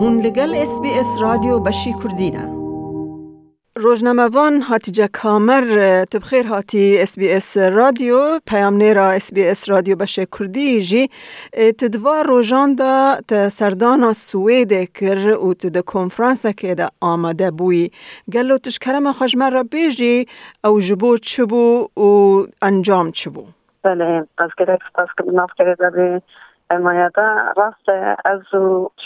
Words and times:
هون 0.00 0.14
لگل 0.20 0.52
اس 0.54 0.80
بی 0.82 0.88
اس 1.00 1.22
رادیو 1.22 1.60
بشی 1.60 1.94
وان 4.34 4.60
هاتی 4.62 4.92
جا 4.92 5.08
کامر 5.12 5.64
تبخیر 6.12 6.46
هاتی 6.46 6.98
اس 7.02 7.18
بی 7.18 7.32
اس 7.32 7.56
رادیو 7.56 8.16
پیام 8.46 8.74
نیرا 8.74 9.06
اس 9.10 9.34
بی 9.34 9.44
اس 9.44 9.68
رادیو 9.68 9.96
بشه 9.96 10.26
کردی 10.38 10.82
جی 10.82 11.08
تدوار 11.78 12.26
روزان 12.26 12.74
دا 12.74 13.16
سردان 13.50 14.12
سویده 14.12 14.86
کر 14.86 15.32
و 15.42 15.54
د 15.54 15.80
کنفرانس 15.80 16.46
که 16.46 16.74
دا 16.74 16.88
آمده 17.00 17.50
بوی 17.50 17.90
گلو 18.32 18.58
تشکرم 18.58 19.12
خوشمه 19.12 19.50
را 19.50 19.62
بیجی 19.62 20.24
او 20.64 20.80
جبو 20.80 21.16
چبو 21.16 21.88
و 21.96 22.42
انجام 22.62 23.10
چبو 23.12 23.44
بله 23.82 24.24
از 24.38 24.50
گره 24.58 24.78
از 24.94 25.08
گره 25.88 26.20
مایده 26.76 27.22
راست 27.56 27.88
از 28.24 28.40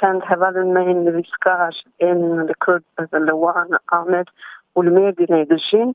چند 0.01 0.23
هول 0.25 0.63
من 0.67 1.07
ریسکاش 1.07 1.75
این 1.97 2.41
لکرد 2.41 2.85
لوان 3.15 3.69
آمد 3.93 4.27
ولمه 4.77 5.13
دینه 5.13 5.45
دشین 5.45 5.95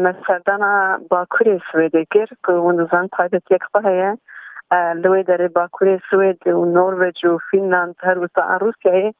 مثلا 0.00 1.00
باکوری 1.10 1.60
سویده 1.72 2.06
گر 2.10 2.26
که 2.46 2.52
وندوزان 2.52 3.08
پایدت 3.08 3.42
یک 3.50 3.60
بایه 3.74 4.18
لوی 4.94 5.22
داره 5.22 5.48
باکوری 5.48 6.00
سوید 6.10 6.46
و 6.46 6.64
نورویج 6.64 7.24
و 7.24 7.38
فینلاند 7.50 7.94
هر 8.00 8.18
وستا 8.18 8.56
روسیه 8.60 9.12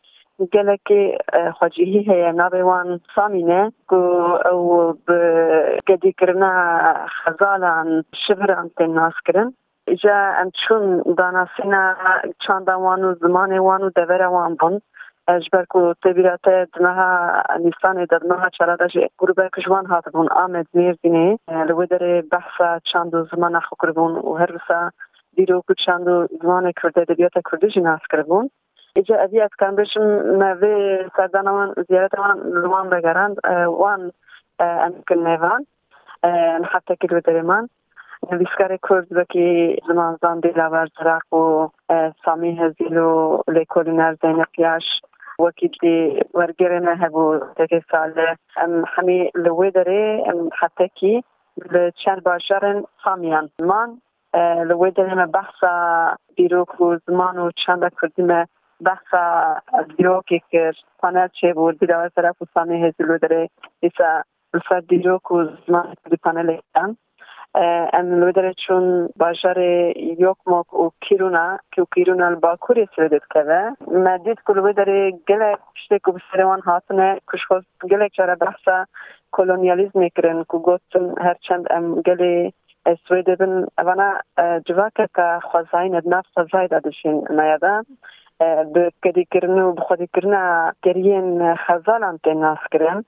gelekê 0.55 1.19
xwecihî 1.59 2.07
heye 2.09 2.31
navê 2.43 2.63
wan 2.69 3.01
samîne 3.15 3.73
ku 3.89 3.99
ew 4.53 4.67
bi 5.09 5.19
gedîkirina 5.89 6.53
xezalan 7.25 8.05
şiviran 8.23 8.69
tên 8.77 8.95
naskirin 8.95 9.49
جا 9.97 10.17
امچون 10.41 11.03
داناسینا 11.19 11.95
چاندا 12.39 12.77
وانو 12.81 13.15
زمانه 13.15 13.61
وانو 13.63 13.89
دوره 13.91 14.27
وان 14.27 14.55
بون 14.55 14.81
اجبر 15.29 15.65
کو 15.65 15.95
تبیرات 16.03 16.49
دمها 16.77 17.43
نیستان 17.59 18.05
دمها 18.05 18.49
چرا 18.49 18.77
دا 18.77 18.87
جی 18.87 19.09
گروه 19.19 19.49
کشوان 19.57 19.87
هات 19.87 20.09
بون 20.09 20.29
آمد 20.29 20.67
میردینه 20.75 21.39
لو 21.69 21.87
در 21.87 22.21
بحث 22.33 22.81
چاندو 22.93 23.25
زمان 23.25 23.61
خو 23.61 23.75
کربون 23.83 24.13
و 24.13 24.35
هر 24.35 24.55
وسا 24.57 24.91
دیرو 25.37 25.61
کو 25.67 25.75
چاندو 25.75 26.27
زمان 26.43 26.73
کرده 26.83 27.05
دبیات 27.05 27.33
کرده 27.51 27.69
جی 27.69 27.81
ناس 27.81 28.01
کربون 28.13 28.51
اجا 28.97 29.21
ابي 29.25 29.41
اتكان 29.43 29.77
بشم 29.77 30.03
نوي 30.43 30.99
سردانا 31.17 31.51
وان 31.53 31.75
زيارة 31.89 32.11
وان 32.21 32.39
لوان 32.63 32.91
بگرند 32.91 33.37
وان 33.67 34.13
امکن 34.61 35.19
نیوان 35.29 35.67
حتی 36.73 36.97
که 37.01 37.07
درمان 37.21 37.69
نویسکار 38.33 38.79
کرد 38.89 39.27
که 39.31 39.77
زمانزان 39.89 40.41
دیلاور 40.41 40.89
زراق 40.99 41.33
و 41.35 41.69
سامی 42.25 42.57
هزیل 42.61 42.97
و 42.97 43.43
لیکولینر 43.49 44.17
وکی 45.41 45.69
دی 45.69 46.19
وەکی 46.35 46.35
وەرگێنە 46.39 46.95
هەبوو 47.03 47.35
دەگەی 47.59 47.83
ساە 47.91 48.35
ام 48.65 48.73
ساله 48.95 49.19
لوی 49.47 49.71
دەرێ 49.79 50.03
ام 50.31 50.39
حتی 50.61 50.89
کی 50.99 51.15
چند 52.03 52.21
باشارن 52.27 52.79
سامیان 53.05 53.47
لوی 54.69 54.91
لەوێ 54.99 55.15
ما 55.19 55.27
بحثا 55.39 55.75
بیروک 56.37 56.73
و 56.81 56.85
زمان 57.07 57.37
و 57.39 57.51
چند 57.67 57.83
کردیمە 58.01 58.41
بەخسا 58.87 59.25
بیرۆکی 59.91 60.41
کرد 60.53 60.79
پانەر 61.03 61.29
چه 61.41 61.53
بود 61.55 61.79
دیلاور 61.81 62.11
سەرە 62.17 62.31
و 62.43 62.51
سامی 62.55 62.77
هزیلو 62.85 63.19
داره 63.19 63.51
ایسا 63.81 64.11
ئیسا 64.55 64.77
دیروک 64.91 65.31
و 65.33 65.39
زمان 65.67 65.87
پانە 66.25 66.43
لەیان 66.49 66.91
Emlöder 67.95 68.45
için 68.45 69.09
başarı 69.21 69.93
yok 70.23 70.47
mu 70.47 70.65
o 70.73 70.91
kiruna 71.01 71.59
ki 71.75 71.83
o 71.83 71.87
kiruna 71.87 72.43
bakur 72.43 72.77
esredet 72.77 73.23
keve. 73.29 73.71
Medit 73.91 74.43
kulübedere 74.43 75.11
gelek 75.27 75.57
işte 75.77 75.99
kubserevan 75.99 76.61
hatine 76.61 77.21
kuşkos 77.27 77.65
gelek 77.87 78.13
çara 78.15 78.41
bahsa 78.41 78.87
kolonyalizm 79.33 80.09
kren 80.15 80.45
ku 80.45 80.63
gotun 80.63 81.15
herçend 81.19 81.67
em 81.71 82.03
gele 82.03 82.53
Swedebin 83.05 83.67
evana 83.83 84.21
e, 84.41 84.61
civaka 84.67 85.07
ka 85.07 85.41
xwazayn 85.47 85.93
ednaf 85.93 86.27
xwazayda 86.27 86.85
dişin 86.85 87.25
nayada 87.37 87.83
به 88.75 88.85
کدی 89.05 89.23
کرنه 89.33 89.63
و 89.67 89.71
بخودی 89.79 90.07
کرنه 90.15 90.43
کرین 90.85 91.29
خزالان 91.65 92.17
تین 92.25 92.39
ناس 92.45 92.63
کرن 92.73 92.99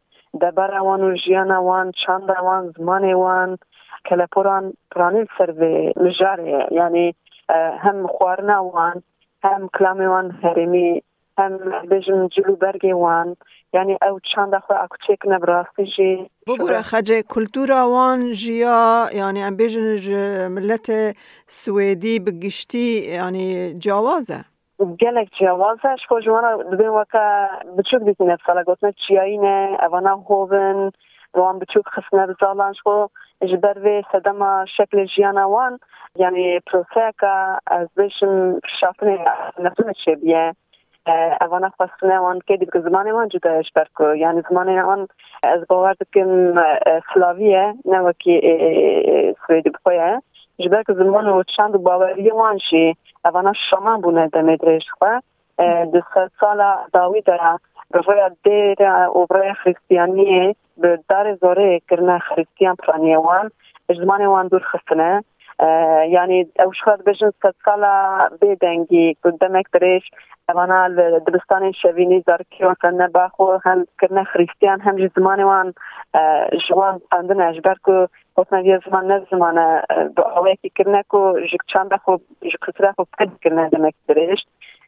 دبر 0.43 0.71
وان 0.87 1.01
و 1.07 1.09
جیان 1.23 1.51
وان 1.69 1.87
چند 2.03 2.29
وان 2.47 2.65
زمان 2.77 3.05
وان 3.23 3.51
که 4.05 4.17
لپوران 4.17 4.73
پرانیل 4.91 5.27
سر 5.39 5.51
به 5.51 5.93
لجاره 5.97 6.67
یعنی 6.71 7.15
هم 7.81 8.07
خوارنه 8.07 8.57
وان 8.57 9.03
هم 9.45 9.71
کلامی 9.79 10.07
وان 10.07 10.31
هرمی 10.31 11.03
هم 11.39 11.57
بجن 11.91 12.29
جلو 12.29 12.57
برگی 12.57 12.93
وان 12.93 13.37
یعنی 13.73 13.99
او 14.11 14.21
چند 14.35 14.55
اخوه 14.55 14.83
اکو 14.85 14.97
چیک 15.07 15.19
نبراستی 15.27 15.85
جی 15.97 16.31
ببورا 16.47 16.83
خج 16.83 17.13
کلتورا 17.29 17.91
وان 17.91 18.33
جیا 18.33 19.07
یعنی 19.17 19.43
هم 19.43 19.57
بجن 19.57 20.49
ملت 20.49 21.17
سویدی 21.47 22.21
بگشتی 22.21 23.13
یعنی 23.15 23.75
جاوازه 23.79 24.45
گلگ 25.01 25.29
جاوازه 25.41 25.89
اشکو 25.89 26.21
جوانا 26.21 26.63
دبین 26.63 26.89
وقتا 26.89 27.49
بچوک 27.79 28.03
دیتی 28.05 28.25
نفسالا 28.25 28.63
گوتنه 28.63 28.93
چیایی 29.09 29.39
نه 29.39 29.77
اوانا 29.83 30.17
هوون 30.17 30.93
وان 31.35 31.59
بچوک 31.59 31.85
خسنه 31.89 32.27
بزالانش 32.27 32.77
ji 33.49 33.57
ber 33.63 33.77
vê 33.81 34.03
sedema 34.13 34.65
şeklê 34.67 35.09
jiyana 35.09 35.45
wan 35.47 35.79
yanî 36.19 36.61
proseka 36.71 37.59
ez 37.81 37.89
bêjim 37.99 38.61
kişaftinê 38.69 39.17
nefrinê 39.65 39.95
çêbiye 40.05 40.53
evana 41.45 41.69
xwestine 41.77 42.17
wan 42.25 42.39
kê 42.39 42.61
dîk 42.61 42.69
zimanê 42.87 43.11
wan 43.17 43.29
cuda 43.29 43.63
ji 43.63 43.71
ber 43.77 43.89
ku 43.95 44.05
yanî 44.05 44.41
zimanê 44.41 44.75
wan 44.89 45.09
ez 45.55 45.61
bawer 45.71 45.95
dikim 46.01 46.31
slavî 47.13 47.45
ye 47.49 47.75
ne 47.85 47.99
wekî 48.07 48.37
swêdî 49.41 49.71
bixwe 49.75 49.95
ye 49.95 50.21
ji 50.63 50.69
ber 50.73 50.85
ku 50.85 50.93
ziman 50.95 51.25
û 51.27 51.43
çand 51.57 51.75
û 51.75 51.79
baweriyê 51.89 52.35
wan 52.43 52.59
jî 52.71 52.93
evana 53.29 53.53
şaman 53.71 53.99
bûne 54.03 54.25
demê 54.35 54.55
dirêj 54.61 54.85
xwe 54.97 55.13
di 55.93 56.01
ser 56.15 56.29
sala 56.41 56.87
dawî 56.95 57.27
de 57.27 57.37
گەڕۆیان 57.95 58.33
دێرە 58.45 58.93
ئۆبرای 59.17 59.53
خریستیانیە 59.61 60.41
بە 60.81 60.91
دارێ 61.11 61.33
زۆرەیە 61.43 61.79
کردە 61.89 62.17
خریستیان 62.29 62.77
پرانیێوان 62.83 63.47
ژمانێوان 63.99 64.47
دوور 64.51 64.65
خستنە 64.71 65.13
ینی 66.17 66.41
ئەو 66.61 66.71
شخات 66.79 67.01
بژن 67.09 67.33
سە 67.43 67.49
سالا 67.65 67.95
بێدەنگی 68.41 69.07
گودەمێک 69.23 69.67
درێژ 69.75 70.05
ئەوانا 70.49 70.81
لە 70.97 71.05
دبستانی 71.27 71.77
شەوینی 71.81 72.25
زارکیوان 72.29 72.77
کەنە 72.83 73.07
باخۆ 73.17 73.45
هەمکردە 73.67 74.23
خریستیان 74.33 74.79
هەمجی 74.87 75.13
زمانێوان 75.17 75.69
ژوان 76.67 76.97
ئەندنە 77.13 77.47
ژبەر 77.57 77.77
و 77.89 78.09
بۆتنەویە 78.37 78.77
زمان 78.87 79.05
نە 79.11 79.17
زمانە 79.33 79.67
بە 80.15 80.23
ئەوەیەکی 80.35 80.71
کردنە 80.77 81.03
و 81.19 81.23
ژکچان 81.51 81.87
بەخۆ 81.93 82.13
ژکسرا 82.53 82.91
خۆ 82.97 83.03
کردکردە 83.19 83.65
دەمێک 83.75 83.97
درێژ 84.09 84.41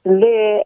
لي 0.06 0.62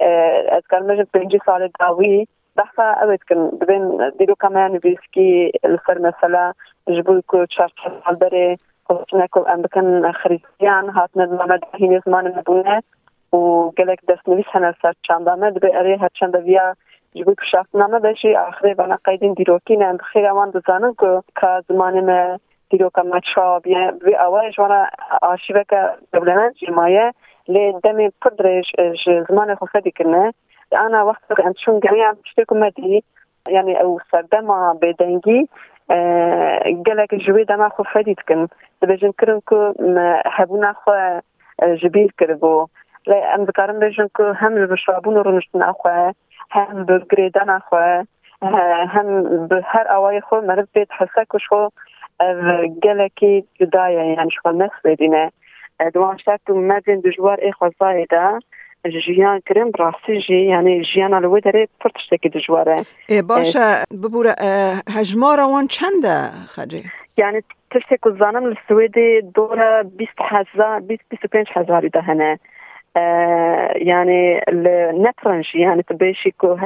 اذكر 0.57 0.83
نجم 0.87 1.05
بينجي 1.15 1.39
صار 1.47 1.71
داوي 1.81 2.29
بحثا 2.57 2.83
اوت 2.83 3.19
كن 3.29 3.51
بين 3.67 4.11
ديرو 4.19 4.35
كمان 4.35 4.79
بيسكي 4.79 5.53
السر 5.65 5.99
مثلا 5.99 6.53
جبول 6.89 7.23
كو 7.27 7.45
تشارت 7.45 7.73
حالبري 8.03 8.57
خصنا 8.89 9.27
كو 9.27 9.41
ام 9.41 9.63
بكن 9.63 10.13
خريستيان 10.13 10.91
هاتنا 10.91 11.23
لما 11.23 11.57
دهين 11.75 12.01
زمان 12.07 12.25
نبونه 12.25 12.81
و 13.33 13.71
گلک 13.71 13.99
دست 14.09 14.29
نویس 14.29 14.45
هنه 14.51 14.75
سر 14.83 14.93
چندامه 15.09 15.49
دبه 15.51 15.79
اره 15.81 15.97
هر 15.97 16.09
چنده 16.15 16.39
ویا 16.39 16.75
جبو 17.17 17.35
کشافت 17.35 17.77
نامه 17.77 17.99
بشی 17.99 18.37
آخری 18.37 18.75
بنا 18.75 18.99
قیدین 19.05 19.33
دیروکی 19.35 19.77
نه 19.77 19.93
بخیر 19.93 20.27
اوان 20.29 20.51
دزانن 20.51 20.95
که 21.01 21.21
که 21.41 21.63
زمانه 21.69 22.01
ما 22.01 22.39
دیروکا 22.71 23.03
ما 23.03 23.21
چا 23.21 23.59
بیه 23.59 23.91
بی 24.05 24.15
اوه 24.15 24.51
جوانا 24.51 24.87
آشیبه 25.23 25.65
که 25.71 25.91
دبلنن 26.13 26.53
جمایه 26.69 27.13
لدمي 27.49 28.09
بقدر 28.09 28.63
زمان 29.31 29.51
اخو 29.51 29.67
فادي 29.67 29.91
كنا 29.91 30.33
انا 30.73 31.03
وقت 31.03 31.41
ان 31.47 31.55
شون 31.57 31.81
جميع 31.81 32.13
بشتكم 32.13 32.61
مدي 32.61 33.05
يعني 33.49 33.81
او 33.81 34.01
صدمة 34.13 34.73
بدنجي 34.83 35.49
آه، 35.91 36.83
قالك 36.87 37.15
جوي 37.15 37.45
دما 37.45 37.69
خو 37.69 37.83
فاديتكن 37.85 38.47
باش 38.83 39.05
نكرنكو 39.05 39.73
حبونا 40.27 40.71
اخو 40.71 40.91
آه، 40.93 41.23
جبير 41.63 42.13
كربو 42.19 42.67
لا 43.07 43.35
ام 43.35 43.45
ذكرن 43.45 43.79
باش 43.79 44.01
نكو 44.01 44.23
هم 44.25 44.67
بشربون 44.67 45.17
رونشتنا 45.17 45.71
اخو 45.71 45.89
هم 46.55 46.85
بقريدان 46.85 47.51
اخو 47.51 47.77
آه، 47.77 48.05
هم 48.95 49.23
بهر 49.47 49.91
اواي 49.97 50.21
خو 50.21 50.41
بيت 50.75 50.89
حساكو 50.93 51.39
شو 51.39 51.69
قالك 52.85 53.25
جدايا 53.61 54.03
يعني 54.03 54.31
شو 54.31 54.51
الناس 54.51 54.71
بدينا 54.85 55.31
دوام 55.95 56.17
شفت 56.17 56.51
و 56.51 56.55
مزین 56.61 57.01
دجوار 57.01 57.39
ای 57.43 57.53
خوزای 57.53 58.07
دا 58.11 58.39
جیان 59.07 59.43
کرم 59.47 59.71
راستی 59.79 60.23
جی 60.23 60.37
یعنی 60.41 60.85
جیان 60.95 61.15
الوی 61.15 61.41
داره 61.41 61.69
پر 61.81 61.89
تشتکی 61.91 62.29
دجواره 62.29 62.85
باشا 63.29 63.75
ببوره 64.05 64.35
هجمار 64.97 65.41
وان 65.41 65.67
چنده 65.67 66.29
خجی؟ 66.49 66.77
یعنی 66.77 66.89
یعنی 67.19 67.39
تشتک 67.71 68.09
زانم 68.19 68.45
السويدي 68.45 69.21
دور 69.35 69.83
بیست 69.83 70.19
هزار 70.21 70.81
بیست 70.81 71.03
بیست 71.09 71.25
و 71.25 71.29
پنج 71.29 71.47
هزاری 71.53 71.91
هنا 72.03 72.25
یعنی 72.25 72.39
یعنی 73.85 74.41
النترنج 74.49 75.45
یعنی 75.55 75.67
یعنی 75.71 75.83
تبيشي 75.83 76.31
كو 76.31 76.57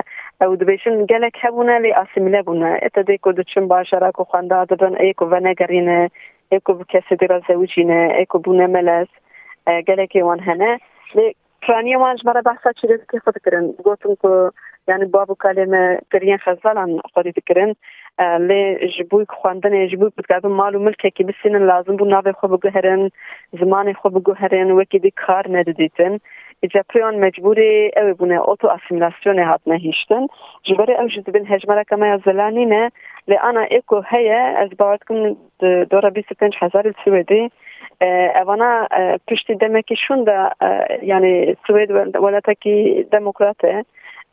او 0.42 0.54
دبيشن 0.56 1.06
قالك 1.06 1.32
هبونا 1.40 1.78
لي 1.78 1.92
اسملا 1.94 2.42
بونا 2.42 2.76
اتا 2.82 3.00
ديكو 3.02 3.30
دتشن 3.32 3.68
باشراكو 3.68 4.24
خاندا 4.24 4.64
دبن 4.64 4.94
ايكو 4.96 5.28
فانا 5.30 5.52
قرينا 5.52 6.08
eko 6.50 6.78
bu 6.78 6.84
kesê 6.92 7.14
dêrasa 7.20 7.54
wî 7.60 7.66
çîne 7.74 8.00
eko 8.22 8.38
bûne 8.44 8.66
melez 8.66 9.08
e, 9.66 9.70
gelekê 9.80 10.20
wan 10.26 10.38
hene 10.46 10.78
lê 11.16 11.32
kiraniye 11.64 11.96
wan 12.04 12.16
ji 12.16 12.22
me 12.26 12.32
re 12.34 12.44
behsa 12.44 12.70
çîrêzikê 12.78 13.16
xwe 13.22 13.34
dikirin 13.34 13.76
gotin 13.84 14.14
ku 14.16 14.50
yani 14.88 15.12
babu 15.12 15.32
kalê 15.44 15.66
me 15.66 15.82
kiriyen 16.12 16.38
xezalan 16.46 16.90
xwedî 17.12 17.34
dikirin 17.34 17.70
e, 18.18 18.22
lê 18.22 18.62
ji 18.96 19.02
bûy 19.10 19.24
xwendinê 19.24 19.82
ji 19.90 19.96
bûy 20.00 20.10
bidkevin 20.18 20.50
mal 20.60 20.74
û 20.74 20.78
milkekî 20.78 21.28
bisînin 21.28 21.68
lazim 21.68 21.94
bû 22.00 22.04
navê 22.14 22.32
xwe 22.38 22.48
biguherin 22.52 23.04
zimanê 23.60 23.90
xwe 23.98 24.08
biguherin 24.14 24.68
wekî 24.80 25.02
dî 25.02 25.10
kar 25.10 25.44
nedidîtin 25.52 26.20
Cepreyan 26.68 27.14
mecburi 27.14 27.90
ev 27.96 28.12
bune 28.18 28.40
oto 28.40 28.68
asimilasyonê 28.70 29.40
e 29.40 29.44
hatine 29.44 29.78
hiştin. 29.78 30.28
Ji 30.64 30.74
berê 30.74 30.92
ew 31.00 31.08
ji 31.10 31.26
dibin 31.26 31.44
hejmereke 31.44 31.96
me 31.96 32.06
ya 32.08 32.18
zelanî 32.18 32.70
ne 32.70 32.90
lê 33.28 33.38
ana 33.40 33.64
êko 33.66 34.02
heye 34.02 34.56
ez 34.64 34.78
bawer 34.78 35.00
dikim 35.00 35.16
dora 35.90 36.14
bîst 36.14 36.30
pênc 36.30 36.54
hezarê 36.62 36.92
Swêdê 37.02 37.50
e, 38.00 38.06
evana 38.42 38.88
e, 39.00 39.18
piştî 39.28 39.60
demekî 39.60 39.96
şûn 39.96 40.26
da 40.26 40.50
yani 41.02 41.54
Swêd 41.64 42.12
welatekî 42.12 43.06
demokrat 43.12 43.64
e 43.64 43.84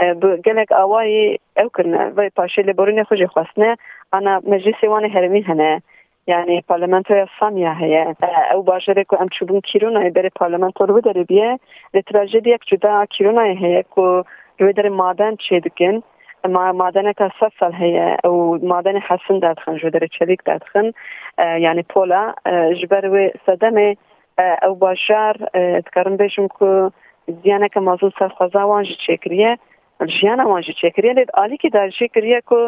bi 0.01 0.41
gelek 0.43 0.69
awayê 0.69 1.37
ew 1.57 1.69
kirine 1.75 2.03
vê 2.17 2.27
paşê 2.29 2.61
lêborînê 2.69 3.01
xwe 3.07 3.15
jê 3.15 3.25
xwestine 3.27 3.75
ana 4.11 4.33
meclisê 4.37 4.85
wanê 4.93 5.09
herêmî 5.15 5.47
hene. 5.47 5.79
یعنی 6.27 6.63
پارلمانتۆ 6.69 7.13
سامیا 7.39 7.73
هەیە 7.81 8.03
ئەو 8.51 8.61
باژێک 8.69 9.09
و 9.13 9.19
ئەم 9.19 9.29
چوبوون 9.39 9.61
کیرونای 9.69 10.11
بەرە 10.17 10.31
پارلمانتۆر 10.41 10.89
و 10.91 11.01
دەربیە 11.07 11.51
لە 11.95 12.01
تراژێدیەک 12.07 12.61
جودا 12.69 12.95
کیرونای 13.13 13.55
هەیە 13.61 13.81
و 13.97 14.23
روێ 14.59 14.73
دەرێ 14.77 14.91
مادەن 15.01 15.33
چێ 15.45 15.57
دکن 15.67 15.95
ما 16.55 16.63
مادەنەکە 16.83 17.27
سە 17.39 17.47
سال 17.59 17.73
هەیە 17.83 18.07
ئەو 18.23 18.35
مادەنی 18.73 19.05
حەسن 19.07 19.37
دادخن 19.45 19.75
ژۆ 19.81 19.89
دەرە 19.95 20.07
چەلیک 20.17 20.39
دادخن 20.47 20.87
یعنی 21.65 21.83
پۆلا 21.91 22.23
ji 22.79 22.85
ber 22.91 23.05
wê 23.13 23.23
sedemê 23.47 23.89
ew 24.67 24.73
bajar 24.85 25.35
dikarin 25.87 26.15
bêjim 26.23 26.47
ku 26.57 26.67
ziyaneke 27.41 27.79
mazû 27.89 28.07
serxweza 28.19 28.63
wan 28.71 28.83
ji 28.89 28.95
çêkiriye 29.05 29.51
jiyana 30.17 30.45
wan 30.51 30.61
ji 30.67 30.73
çêkiriye 30.81 31.13
lê 31.19 31.23
alîkî 31.43 31.69
derjî 31.77 32.07
kiriye 32.15 32.39
ku 32.49 32.59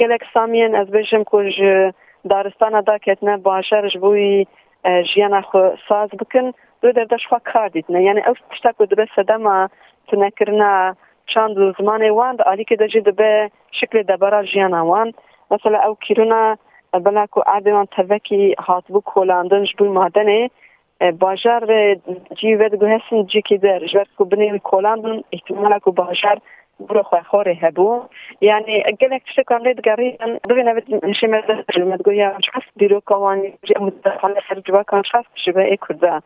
gelek 0.00 0.22
samiyên 0.34 0.72
ez 0.82 0.88
bêjim 0.98 1.22
ku 1.30 1.38
ji 1.56 1.72
دارستان 2.30 2.80
دا 2.80 2.98
کتنه 2.98 3.36
باشرش 3.36 3.96
بوی 3.96 4.46
جیانا 5.14 5.40
خو 5.40 5.68
ساز 5.88 6.10
بکن 6.10 6.52
دو 6.82 6.92
در 6.92 7.04
دشخوا 7.04 7.38
کار 7.52 7.68
دیتنه 7.68 8.02
یعنی 8.02 8.20
او 8.26 8.34
پشتا 8.50 8.72
کو 8.72 8.86
دبه 8.86 9.06
سدما 9.16 9.68
تنکرنا 10.08 10.96
چاند 11.26 11.58
و 11.58 11.72
زمان 11.78 12.10
وان 12.10 12.36
دا 12.36 12.44
آلی 12.44 12.64
که 12.64 12.76
دا 12.76 12.86
جی 12.86 13.00
دبه 13.00 13.50
شکل 13.72 14.02
دبرا 14.02 14.42
جیانا 14.44 14.86
وان 14.86 15.12
مثلا 15.50 15.78
او 15.88 15.94
کیرونا 15.94 16.58
بلا 16.92 17.26
کو 17.26 17.40
عدوان 17.46 17.86
تفکی 17.96 18.54
هات 18.58 18.84
بو 18.88 19.00
کولاندن 19.00 19.64
جبوی 19.64 19.88
مادنه 19.88 20.50
باجار 21.20 21.66
جی 22.40 22.54
ود 22.54 22.74
گو 22.74 22.86
هسن 22.86 23.24
جی 23.26 23.42
که 23.42 23.56
در 23.56 23.78
جبر 23.86 24.06
کو 24.18 24.24
بنی 24.24 24.58
کولاندن 24.58 25.22
احتمالا 25.32 25.78
کو 25.78 25.92
باجار 25.92 26.38
bura 26.88 27.02
xwe 27.10 27.20
xorê 27.30 27.54
hebû 27.58 28.06
yani 28.42 28.82
gelek 28.98 29.24
tiştekan 29.26 29.62
lê 29.62 29.76
digerînin 29.78 30.32
bibîne 30.48 30.72
nişê 31.10 31.26
me 31.32 31.38
me 31.90 31.96
goya 32.04 32.30
şas 32.46 32.64
dîroka 32.80 33.14
wan 33.22 33.38
jîxane 33.68 34.38
ser 34.48 34.58
civakan 34.66 35.02
şas 35.12 35.26
ji 35.44 35.54
be 35.56 35.64
ê 35.74 35.76
kurda 35.76 36.20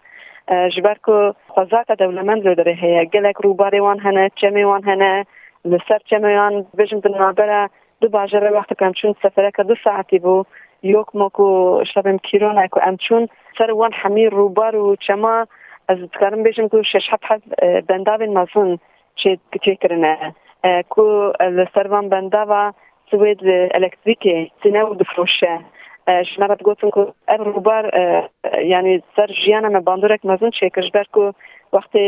ji 0.74 0.84
ber 0.84 0.98
ku 0.98 1.34
xwezaka 1.54 1.98
dewlemend 1.98 2.44
li 2.44 2.52
derê 2.60 2.74
heye 2.74 3.04
gelek 3.04 3.36
rûbarê 3.36 3.80
wan 3.86 3.98
hene 4.04 4.24
çemê 4.40 4.62
wan 4.70 4.84
hene 4.92 5.24
li 5.70 5.78
ser 5.88 6.00
çemê 6.10 6.32
wan 6.40 6.54
bêjim 6.78 7.00
di 7.04 7.08
navbera 7.12 7.68
du 8.02 8.12
bajere 8.12 8.48
wextekem 8.58 8.92
çûn 8.92 9.14
sefereke 9.22 9.68
du 9.68 9.74
saetî 9.84 10.16
bû 10.16 10.44
yok 10.82 11.14
mo 11.14 11.28
ku 11.30 11.46
şevim 11.94 12.18
kîrona 12.18 12.68
ku 12.68 12.80
em 12.88 12.96
çûn 12.96 13.28
ser 13.58 13.68
wan 13.68 13.90
hemî 13.92 14.24
rûbar 14.26 14.74
û 14.74 14.96
çema 15.06 15.46
ez 15.90 15.98
dikarim 16.12 16.44
bêjim 16.44 16.68
ku 16.68 16.84
şeş 16.84 17.06
het 17.12 17.22
hez 17.30 17.40
bendavên 17.88 18.30
mezin 18.38 18.80
çê 19.16 19.76
kirine 19.80 20.32
کو 20.94 21.04
لە 21.56 21.64
بنده 22.10 22.38
و 22.50 22.72
سوید 23.10 23.40
الکتریکی 23.74 24.50
سینه 24.62 24.82
و 24.84 24.94
دفرۆشە 25.00 25.54
شنابەت 26.30 26.60
گوتم 26.68 26.90
کو 26.96 27.02
ئەر 27.30 27.40
ڕووبار 27.54 27.84
یعنی 28.72 29.02
سەر 29.16 29.30
ژیانە 29.42 29.68
مە 29.74 29.80
چه 30.22 30.28
مەزن 30.30 30.50
چێکش 30.58 30.88
که 31.14 31.24
وقتی 31.76 32.02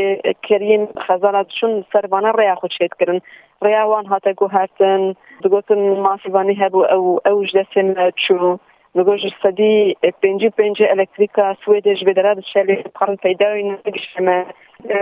کریم 0.48 0.82
کرین 0.86 1.82
خەزانە 1.94 2.30
ریا 2.40 2.54
خود 2.54 2.72
ڕێیا 2.78 2.88
کرن 3.00 3.20
ریا 3.66 3.82
وان 3.90 4.06
هاتە 4.12 4.30
گو 4.38 4.46
هاتن 4.56 5.00
دگوتن 5.44 5.80
ماسیوانی 6.06 6.54
هەبوو 6.62 6.90
هبو 6.92 7.18
او 7.20 7.20
او 7.28 7.44
دەسێن 7.56 7.88
چون. 8.24 8.58
Nogojë 8.94 9.30
së 9.42 9.50
di 9.58 9.68
e 9.90 9.94
eh, 10.08 10.12
pengjë 10.22 10.50
pengjë 10.58 10.86
elektrika 10.94 11.48
Suede 11.64 11.94
zhvedera 11.98 12.34
dhe 12.38 12.44
qëllë 12.46 12.76
e 12.82 12.92
parën 12.98 13.18
pejdojnë 13.24 13.78
në 13.86 13.94
gëshme 13.98 14.36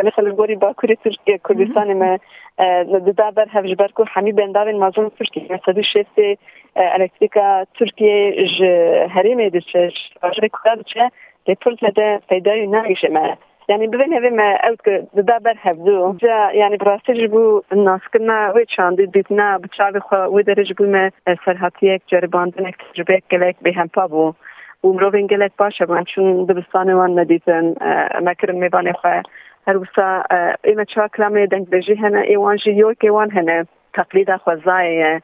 مثل 0.06 0.26
الجوري 0.28 0.54
باكوري 0.54 0.96
تركيا 0.96 1.36
كردستان 1.36 1.96
ما 1.98 2.18
دا 3.18 3.30
بر 3.30 3.46
هفج 3.50 3.72
بركو 3.72 4.04
حمي 4.04 4.32
بين 4.32 4.52
دارين 4.52 4.78
مازون 4.80 5.10
تركيا 5.18 5.42
مثلا 5.54 5.74
دي 5.74 5.82
شيفتي 5.82 6.36
الكتريكا 6.96 7.64
تركيا 7.78 8.46
ج 8.54 8.58
هريمي 9.14 9.48
دي 9.48 9.60
شاش 9.60 10.14
اجري 10.22 10.48
كوكا 10.48 10.74
دي 10.74 10.82
شا 10.86 11.08
دي 11.46 11.54
بول 11.64 11.78
تدا 11.78 12.18
فايدا 12.28 12.54
يناقش 12.54 13.04
ما 13.04 13.36
یعنی 13.72 13.86
ببین 13.86 14.12
هوی 14.12 14.30
ما 14.30 14.50
اوت 14.68 14.84
که 14.84 15.06
ددا 15.16 15.38
بر 15.38 15.54
هفدو 15.58 16.14
جا 16.18 16.50
یعنی 16.54 16.76
براستی 16.76 17.14
جبو 17.26 17.62
ناس 17.72 18.00
کنا 18.12 18.52
وی 18.54 18.64
چاندی 18.76 19.06
دیتنا 19.06 19.58
بچاوی 19.58 20.00
خواه 20.00 20.28
وی 20.34 20.42
درج 20.42 20.72
بو 20.72 20.86
ما 20.86 21.10
سرحاتی 21.44 21.86
یک 21.94 22.02
جرباندن 22.06 22.68
یک 22.68 22.76
تجربه 22.92 23.22
گلک 23.30 23.56
به 23.62 23.72
هم 23.72 23.88
پا 23.88 24.06
بو 24.08 24.28
و 24.84 24.92
مروین 24.92 25.26
گلک 25.26 25.52
باشه 25.58 25.86
بون 25.86 26.04
چون 26.04 26.44
دبستان 26.44 26.92
وان 26.94 27.18
ندیتن 27.18 27.74
مکرن 28.28 28.54
میبانه 28.56 28.92
خواه 28.92 29.22
هر 29.66 29.76
وسا 29.76 30.22
ایمه 30.64 30.84
چا 30.84 31.08
کلامه 31.08 31.46
دنگ 31.46 31.70
بجی 31.70 31.94
هنه 31.94 32.20
ایوان 32.28 32.56
جی 32.56 32.70
یورک 32.72 32.96
ایوان 33.00 33.30
هنه 33.30 33.66
تقلید 33.94 34.36
خوزایه 34.36 35.22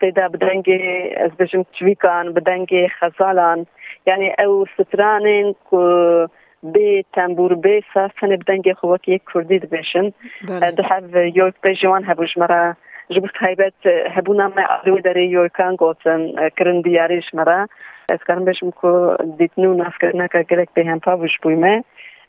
تیدا 0.00 0.28
بدنگی 0.28 1.10
از 1.16 1.30
بجم 1.38 1.62
چویکان 1.78 2.32
بدنگی 2.32 2.88
خزالان 2.88 3.66
یعنی 4.06 4.32
او 4.46 4.64
سترانین 4.76 5.54
که 5.70 5.86
به 6.62 7.04
تنبور 7.12 7.54
به 7.54 7.82
سن 7.94 8.28
بدنگ 8.28 8.62
که 8.64 8.74
یک 9.12 9.22
کردی 9.34 9.58
دبشن 9.58 10.02
ده 10.02 10.12
بله. 10.48 10.74
هف 10.88 11.34
یورک 11.36 11.54
به 11.62 11.74
جوان 11.74 12.04
هبوش 12.04 12.36
مرا 12.38 12.74
جبوت 13.10 13.30
خیبت 13.30 13.72
هبونا 14.10 14.48
ما 14.48 14.62
عدو 14.62 14.98
داری 14.98 15.26
یورکان 15.26 15.76
گوتن 15.76 16.48
کرن 16.48 16.80
دیاریش 16.80 17.24
مرا 17.34 17.68
از 18.10 18.18
کارم 18.26 18.44
بشم 18.44 18.70
که 18.70 19.16
دیتنو 19.38 19.74
نافکرنا 19.74 20.26
که 20.26 20.42
گلک 20.50 20.68
به 20.74 20.84
هم 20.84 21.00
پاوش 21.00 21.38
بویمه 21.42 21.84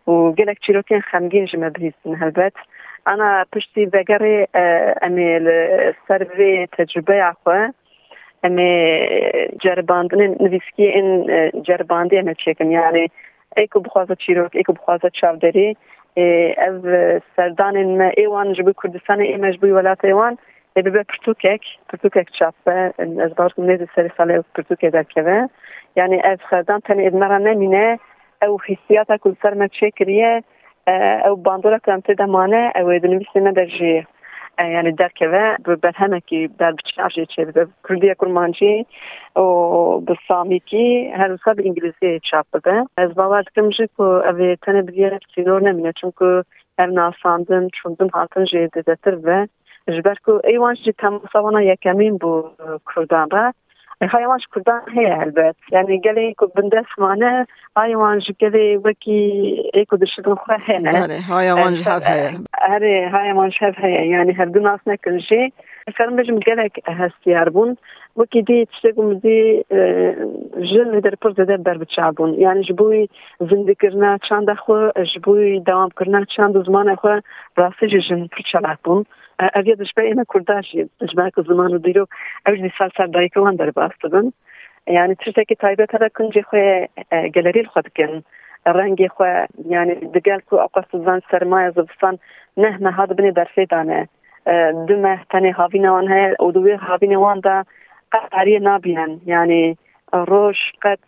و 0.07 0.31
گلک 0.31 0.57
چیروکین 0.65 0.99
خمگین 1.01 1.45
جمع 1.45 1.69
بهیستن 1.69 2.13
هلبت 2.13 2.53
انا 3.05 3.45
پشتی 3.53 3.85
بگره 3.85 4.47
امی 5.01 5.39
سر 6.07 6.17
به 6.37 6.67
تجربه 6.71 7.27
اخوه 7.27 7.69
امی 8.43 8.99
جرباندن 9.61 10.21
نویسکی 10.21 10.83
این 10.85 11.29
جرباندی 11.65 12.17
امی 12.17 12.35
چیکن 12.35 12.71
یعنی 12.71 13.07
ئەیکبخوازە 13.57 14.15
چیرۆک 14.23 14.53
ئەیکبخوازە 14.59 15.09
چاودێری 15.19 15.69
ئەv 16.61 16.75
سەردانên 17.35 17.89
me 17.99 18.09
êwan 18.23 18.47
ji 18.55 18.61
bi 18.67 18.73
Kurdistanê 18.81 19.25
ême 19.35 19.49
ji 19.53 19.59
bi 19.63 19.69
welat 19.77 20.01
êwan 20.11 20.33
ê 20.77 20.79
bibe 20.85 21.01
pirtûkek 21.11 21.61
pirtûkek 21.89 22.27
çape 22.37 22.77
ez 23.25 23.31
baş 23.39 23.51
nêzî 23.69 23.87
serê 23.95 24.09
salê 24.17 24.33
ev 24.39 24.43
pirtûkê 24.55 24.89
derkeve 24.97 25.39
yani 25.99 26.15
ev 26.31 26.37
serdan 26.49 26.79
tenê 26.87 27.01
êdmera 27.09 27.37
nemîne 27.49 27.87
ew 28.45 28.53
hissiyata 28.69 29.15
ku 29.21 29.27
ser 29.41 29.53
me 29.59 29.67
çê 29.77 29.87
kiriye 29.97 30.33
ew 31.27 31.35
bandora 31.45 31.79
kemtê 31.87 32.13
demane 32.21 32.61
ew 32.79 32.87
ê 32.95 32.97
dinivîsê 33.03 33.39
me 33.45 33.51
derjiye 33.59 34.01
یعنی 34.73 34.91
دەرکەوە 35.01 35.43
بەرهەمێکی 35.83 36.39
دەربچاژێ 36.59 37.25
چێبدە 37.33 37.63
کوردیە 37.85 38.15
کورمانجی 38.21 38.75
bi 40.07 40.13
samîkî 40.27 40.87
her 41.19 41.29
wisa 41.35 41.51
bi 41.57 41.61
îngilîziyê 41.69 42.13
çap 42.29 42.47
bibe 42.53 42.77
ez 43.03 43.11
bawer 43.19 43.43
dikim 43.47 43.67
jî 43.77 43.85
ku 43.97 44.05
evê 44.31 44.47
tenê 44.63 44.81
bigere 44.89 45.19
sîror 45.33 45.59
nemîne 45.67 45.93
çunku 45.99 46.27
her 46.79 46.89
nasandin 46.99 47.65
çundin 47.77 48.07
şey 48.13 48.17
hatin 48.19 48.45
jê 48.51 48.61
didetir 48.73 49.15
ve 49.27 49.39
ji 49.93 50.01
ber 50.05 50.17
ku 50.25 50.31
eywan 50.51 50.75
jî 50.83 50.91
temasa 51.01 51.39
wana 51.45 51.61
yekemîn 51.71 52.15
bû 52.23 52.31
e, 52.65 52.67
kurdan 52.89 53.27
re 53.35 53.45
hayvan 54.07 54.39
kurban 54.53 54.81
heye 54.93 55.15
helbet 55.15 55.55
Yani 55.71 56.01
gelek 56.01 56.37
ku 56.37 56.47
bindesmane 56.57 57.45
hayvan 57.75 58.19
ji 58.19 58.33
gelek 58.39 58.85
vekî 58.85 59.21
êku 59.73 60.01
dişidin 60.01 60.35
xwe 60.43 60.57
hene. 60.57 61.19
Hayvan 61.19 61.73
ji 61.73 61.85
hev 61.85 62.01
heye. 62.01 62.29
ji 63.51 63.61
hev 63.61 63.73
heye. 63.73 64.07
Yani 64.07 64.33
her 64.33 64.53
du 64.53 64.63
nas 64.63 64.79
nekin 64.87 65.17
jî 65.19 65.51
Karambêjim 65.95 66.39
gelek 66.39 66.77
hestiyar 66.85 67.49
bûn 67.55 67.71
e, 67.71 67.75
wekî 68.19 68.41
dî 68.49 68.65
tiştek 68.69 68.95
û 69.01 69.03
midî 69.09 69.39
ji 70.69 70.81
lidêrpir 70.93 71.31
zêde 71.37 71.57
berbiçav 71.67 72.11
bûn 72.17 72.31
yanî 72.47 72.63
ji 72.67 72.73
bo 72.79 72.85
wî 72.91 73.03
zindêkirina 73.49 74.11
çanda 74.27 74.53
xwe 74.63 74.81
ji 75.11 75.19
bo 75.25 75.31
wî 75.39 75.65
dewamkirina 75.69 76.21
çand 76.35 76.53
û 76.59 76.61
zimana 76.67 76.93
xwe 77.01 77.15
rastî 77.59 77.85
jî 77.91 78.01
jin 78.07 78.21
pir 78.33 78.43
çalak 78.51 78.79
bûn 78.85 79.01
e, 79.43 79.45
ev 79.59 79.65
ya 79.69 79.75
dijbe 79.81 80.01
ême 80.11 80.25
kurda 80.31 80.57
jî 80.67 80.79
dijmek 81.01 81.33
û 81.39 81.41
ziman 81.49 81.71
û 81.77 81.79
dîrok 81.85 82.09
ew 82.47 82.53
jî 82.57 82.61
dîsal 82.67 82.89
serdarîkê 82.97 83.39
wan 83.45 83.57
derbas 83.59 83.93
dibin 84.03 84.27
yani 84.97 85.15
tiştekî 85.15 85.55
taybet 85.63 85.93
hele 85.93 86.07
kincê 86.17 86.41
xwe 86.49 86.87
e, 87.11 87.27
gelerî 87.35 87.61
xwe 87.69 87.81
dikin 87.85 88.13
rengê 88.65 89.07
xwe 89.15 89.29
yani 89.75 90.13
digel 90.13 90.41
ku 90.47 90.55
aqasizan 90.65 91.21
sermaye 91.31 91.71
zivistan 91.71 92.19
nehme 92.57 92.89
hat 92.89 93.09
binê 93.17 93.31
berfê 93.39 93.69
dane 93.69 94.07
دمه 94.89 95.17
تنه 95.31 95.49
خاوینوان 95.57 96.05
هەیە 96.13 96.29
ئەو 96.39 96.49
دوێ 96.55 96.75
خاوینەواندا 96.85 97.57
قەتاریە 98.13 98.59
نابیان 98.67 99.11
یعنی 99.33 99.63
ڕۆژ 100.31 100.59
قەت 100.83 101.03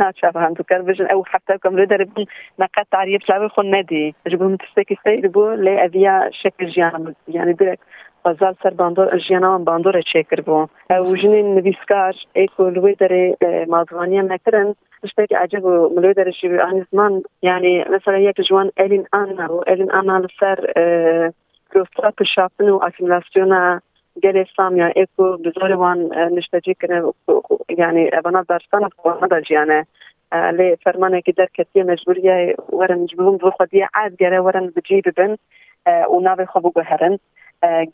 ناچاوهندوکار 0.00 0.80
بژن 0.88 1.06
ئەو 1.12 1.20
او 1.64 1.72
لێ 1.78 1.86
دەربن 1.92 2.20
نەقەت 2.62 2.86
تاریە 2.94 3.18
پلاوی 3.24 3.52
خۆن 3.54 3.66
نەدی 3.76 4.04
ژبوو 4.30 4.56
تستێکی 4.62 4.96
سیر 5.04 5.26
بوو 5.36 5.56
لێ 5.66 5.74
ئەڤیا 5.82 6.16
شکل 6.42 6.66
ژیان 6.74 7.02
یعنی 7.36 7.52
درێک 7.60 7.80
فزال 8.24 8.54
سەر 8.62 8.72
باندۆر 8.80 9.06
ژیانان 9.26 9.60
باندۆرە 9.68 10.02
چێکرد 10.12 10.44
بوو 10.48 10.68
ئەو 10.92 11.04
ژنین 11.20 11.48
نویسکار 11.58 12.14
ئێک 12.38 12.52
لێ 12.76 12.92
دەرێ 13.02 13.26
مازوانیە 13.72 14.22
نەکردن 14.32 14.68
شتێک 15.10 15.30
عجب 15.42 15.64
و 15.66 15.72
ملوی 15.94 16.14
دەرەشی 16.20 16.46
ئانی 16.64 16.82
زمان 16.92 17.12
یعنی 17.48 17.72
مثلا 17.94 18.18
یەک 18.28 18.38
جوان 18.48 18.68
ئەلین 18.80 19.04
ئانا 19.14 19.46
و 19.54 19.58
ئەلین 19.68 19.90
ئانا 19.94 20.16
لەسەر 20.24 20.58
گفتار 21.74 22.10
پیشرفتن 22.10 22.68
و 22.68 22.80
اکیملاسیون 22.82 23.80
گریستم 24.22 24.76
یا 24.76 24.86
اکو 24.86 25.36
بزار 25.36 25.72
وان 25.72 25.98
نشتجی 26.32 26.74
کنه 26.74 27.02
یعنی 27.78 28.10
ابنا 28.12 28.42
درستان 28.48 28.84
افوانا 28.84 29.26
در 29.26 29.40
جیانه 29.40 29.86
لی 30.52 30.76
فرمانه 30.76 31.20
که 31.22 31.32
در 31.32 31.46
کتیه 31.54 31.82
مجبوریه 31.84 32.56
ورن 32.72 32.98
مجبورون 32.98 33.36
بو 33.36 33.50
خودیه 33.50 33.88
عاد 33.94 34.16
گره 34.16 34.40
ورن 34.40 34.72
بجی 34.76 35.00
ببن 35.00 35.36
و 35.86 36.20
ناوی 36.22 36.46
خوبو 36.46 36.72
گهرن 36.76 37.18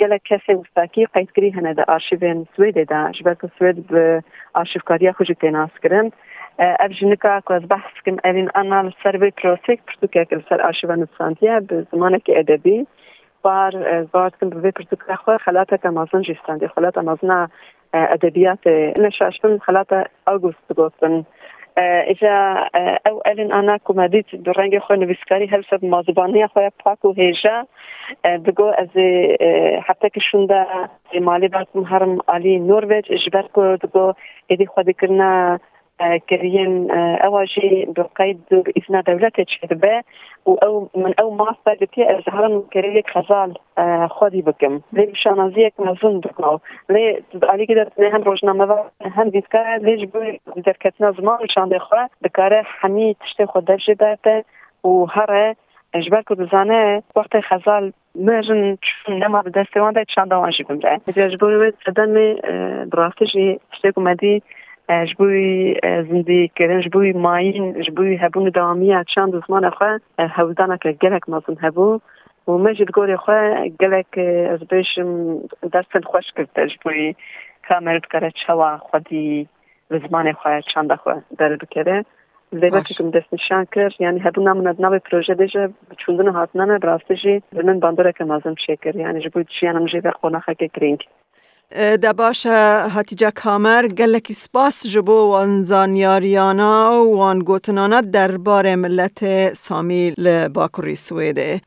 گله 0.01 0.19
کسی 0.25 0.55
مستاکی 0.55 1.07
قید 1.07 1.33
کری 1.33 1.51
هنه 1.51 1.75
ده 1.75 1.85
آرشیوین 1.89 2.47
سویده 2.57 2.85
ده 2.85 3.13
جبت 3.13 3.39
سوید 3.59 3.87
به 3.87 4.23
آرشیفکاریه 4.55 5.13
خوشی 5.13 5.35
تیناس 5.35 5.71
کرن 5.83 6.13
اف 6.59 6.91
جنکا 6.91 7.41
که 7.41 7.55
از 7.55 7.63
بحث 7.71 7.93
کم 8.07 8.17
اوین 8.25 8.51
انا 8.55 8.93
سر 9.03 9.13
به 9.17 9.31
پروسیک 9.31 9.81
پرتوکه 9.83 10.25
که 10.25 10.45
سر 10.49 10.63
آرشیوان 10.63 11.09
سانتیه 11.19 11.61
به 11.61 11.87
زمانه 11.93 12.19
که 12.19 12.39
ادبی 12.39 12.87
بار 13.43 14.05
زارت 14.13 14.35
کن 14.37 14.49
بوی 14.51 14.71
پرتو 14.71 14.97
که 14.97 15.15
خواه 15.15 15.39
خلات 15.39 15.75
کمازن 15.75 16.23
جیستاندی 16.23 16.69
خلات 16.69 16.99
امازن 16.99 17.49
ادبیات 17.95 18.67
نشاش 18.99 19.39
کن 19.39 19.59
خلات 19.59 20.07
اوگوست 20.27 20.73
گوستن 20.77 21.27
ایجا 22.09 22.57
او 23.11 23.21
الین 23.27 23.53
انا 23.53 23.79
کمدیت 23.85 24.27
در 24.45 24.53
رنگ 24.53 24.79
خواه 24.79 24.99
نویسکاری 24.99 25.47
هل 25.47 25.63
مازبانی 25.83 26.47
خواه 26.47 26.69
پاک 26.69 27.05
و 27.05 27.13
هیجا 27.13 27.67
بگو 28.25 28.65
از 28.65 28.89
حتی 29.87 30.11
کشون 30.11 30.47
دا 30.47 30.65
مالی 31.21 31.51
هرم 31.87 32.19
آلی 32.27 32.59
نورویج 32.61 33.07
اجبر 33.13 33.43
کو 33.43 33.77
دگو 33.77 34.13
ادی 34.51 34.67
خواه 34.67 34.85
دکرنه 34.87 35.61
كريان 36.31 36.91
اواجي 37.25 37.87
بقيد 37.97 38.41
باثناء 38.51 39.03
دولتك 39.03 39.47
هدبه 39.63 40.01
او 40.49 40.89
من 40.97 41.15
او 41.21 41.31
ماستا 41.35 41.75
گوتی 41.75 42.03
از 42.05 42.23
هرم 42.29 42.63
کریک 42.73 43.11
خزال 43.11 43.59
خودی 44.11 44.43
بکم 44.43 44.81
لی 44.93 45.13
شانازیک 45.23 45.73
مزون 45.79 46.21
بکنو 46.21 46.59
لی 46.91 47.23
علی 47.43 47.67
که 47.67 47.75
در 47.75 48.05
هم 48.13 48.23
روزنامه 48.23 48.65
و 48.65 48.77
هم 49.17 49.29
دیدکار 49.29 49.77
لیش 49.77 50.03
بوی 50.13 50.41
درکتنا 50.65 51.13
زمان 51.13 51.39
شانده 51.55 51.79
خواه 51.79 52.11
دکاره 52.25 52.63
همی 52.67 53.17
تشت 53.21 53.45
خود 53.45 53.65
درجه 53.65 53.95
برده 53.95 54.45
و 54.85 55.05
هره 55.11 55.57
جبر 56.07 56.23
که 56.29 56.35
بزانه 56.35 57.03
وقت 57.17 57.41
خزال 57.41 57.93
مرن 58.15 58.79
چون 58.83 59.23
نما 59.25 59.43
به 59.43 59.51
دست 59.51 59.75
ده 59.95 60.05
چند 60.15 60.33
آوان 60.33 60.51
جبم 60.51 60.79
ده 60.79 60.99
جبر 61.31 61.57
وید 61.57 61.75
سدن 61.87 62.09
می 62.09 62.35
براستش 62.91 63.33
تشت 63.73 63.87
کمدی 63.97 64.43
ji 64.89 65.15
bû 65.21 65.27
zindîkirin 66.09 66.83
ji 66.83 66.91
bû 66.91 67.13
mayîn 67.17 67.83
ji 67.83 67.93
bû 67.93 68.19
hebûn 68.23 68.47
damiya 68.55 69.03
çand 69.05 69.35
zmana 69.47 69.69
xwe 69.71 69.91
hewdaneke 70.37 70.93
gelek 70.93 71.29
mezin 71.29 71.57
hebû 71.65 72.01
û 72.49 72.51
me 72.65 72.73
ji 72.79 72.85
gorê 72.97 73.17
xwe 73.25 73.41
gelek 73.83 74.07
ez 74.53 74.63
bêjim 74.73 75.11
dersin 75.75 76.03
xweş 76.11 76.27
kirte 76.37 76.63
ji 76.71 76.77
bû 76.85 77.15
ka 77.67 77.77
me 77.85 77.93
bikere 78.03 78.31
çawa 78.43 78.71
xwedî 78.89 79.47
bi 79.91 79.97
zimanê 80.05 80.33
xwe 80.41 80.53
çanda 80.73 80.95
xwe 81.03 81.17
der 81.39 81.53
bikere 81.61 81.99
lêvekim 82.61 83.07
destnîşan 83.15 83.65
kir 83.75 83.91
yani 83.99 84.19
hebûna 84.25 84.53
min 84.59 84.67
navê 84.85 85.01
proje 85.11 85.39
de 85.39 85.49
ji 85.49 85.63
biçûndin 85.91 86.31
hatine 86.37 86.65
me 86.71 86.77
rastî 86.89 87.17
jî 87.23 87.35
bi 87.57 87.63
min 87.69 87.83
bandoreke 87.83 88.25
mezin 88.25 88.55
şekir 88.67 88.95
yani 88.95 89.19
ji 89.23 89.29
bû 89.29 89.41
çiyanim 89.45 89.87
jê 89.93 90.05
ve 90.05 90.09
xonaqeke 90.19 90.69
kirîng 90.69 91.03
دە 91.75 92.13
باشە 92.13 92.89
هەتیجە 92.97 93.31
کامەر 93.43 93.85
گەلێکی 93.99 94.35
سپاس 94.35 94.87
ji 94.93 95.01
بۆ 95.09 95.19
وانزانیاریانە 95.33 96.73
و 96.91 97.17
وانگوتنانە 97.19 98.01
دەربارێ 98.15 98.75
milletê 98.83 99.55
سامی 99.57 100.11
لە 100.25 100.49
باکوڕی 100.55 100.97
سوێدێ 101.07 101.61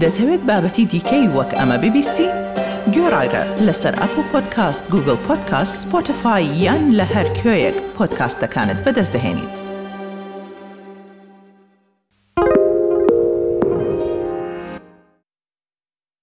دەتەوێت 0.00 0.42
بابەتی 0.48 0.84
دیکەی 0.92 1.28
وەک 1.36 1.50
ئەمە 1.58 1.76
ببیستی؟ 1.82 2.28
گۆڕایرە 2.94 3.44
لەسەر 3.66 3.94
ئەپ 4.00 4.14
و 4.18 4.22
پۆدکاست 4.32 4.84
گوگل 4.92 5.16
پۆدکاست 5.26 5.74
سپۆتفاای 5.84 6.44
یان 6.64 6.82
لە 6.98 7.04
هەر 7.14 7.26
کوێیەک 7.42 7.76
پۆدکاستەکانت 7.96 8.78
بەدەستدەێنیت. 8.84 9.63